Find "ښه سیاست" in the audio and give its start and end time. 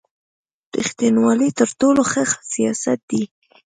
2.11-2.99